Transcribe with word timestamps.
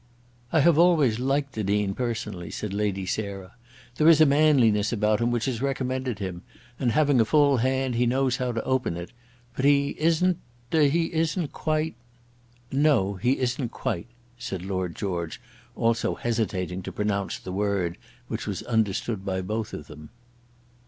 "I 0.51 0.61
have 0.61 0.79
always 0.79 1.19
liked 1.19 1.53
the 1.53 1.63
Dean 1.63 1.93
personally," 1.93 2.49
said 2.49 2.73
Lady 2.73 3.05
Sarah. 3.05 3.53
"There 3.97 4.07
is 4.09 4.19
a 4.19 4.25
manliness 4.25 4.91
about 4.91 5.21
him 5.21 5.29
which 5.29 5.45
has 5.45 5.61
recommended 5.61 6.17
him, 6.17 6.41
and 6.79 6.93
having 6.93 7.21
a 7.21 7.23
full 7.23 7.57
hand 7.57 7.93
he 7.93 8.07
knows 8.07 8.37
how 8.37 8.51
to 8.51 8.63
open 8.63 8.97
it. 8.97 9.11
But 9.55 9.63
he 9.65 9.89
isn't; 9.99 10.39
he 10.71 11.13
isn't 11.13 11.51
quite" 11.53 11.93
"No; 12.87 13.13
he 13.13 13.37
isn't 13.37 13.69
quite," 13.69 14.07
said 14.39 14.65
Lord 14.65 14.95
George, 14.95 15.39
also 15.75 16.15
hesitating 16.15 16.81
to 16.81 16.91
pronounce 16.91 17.37
the 17.37 17.51
word 17.51 17.99
which 18.27 18.47
was 18.47 18.63
understood 18.63 19.23
by 19.23 19.41
both 19.41 19.71
of 19.71 19.85
them. 19.85 20.09